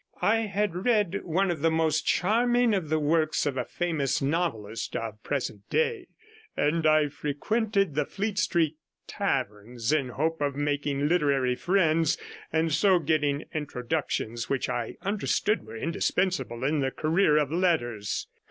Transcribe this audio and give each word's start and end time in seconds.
I 0.23 0.37
had 0.47 0.83
read 0.85 1.25
one 1.25 1.51
of 1.51 1.61
the 1.61 1.69
most 1.69 2.07
charming 2.07 2.73
of 2.73 2.89
the 2.89 2.97
works 2.97 3.45
of 3.45 3.55
a 3.55 3.63
famous 3.65 4.19
novelist 4.19 4.95
of 4.95 5.21
present 5.21 5.69
day, 5.69 6.07
and 6.57 6.87
I 6.87 7.07
frequented 7.09 7.93
the 7.93 8.07
Fleet 8.07 8.39
Street 8.39 8.77
taverns 9.05 9.91
the 9.91 10.11
hope 10.15 10.41
of 10.41 10.55
making 10.55 11.07
literary 11.07 11.53
friends, 11.55 12.17
and 12.51 12.73
so 12.73 12.97
getting 12.97 13.43
introductions 13.53 14.49
which 14.49 14.69
I 14.69 14.97
understood 15.03 15.61
were 15.67 15.77
indispensable 15.77 16.63
in 16.63 16.79
the 16.79 16.89
career 16.89 17.37
of 17.37 17.51
letters. 17.51 18.25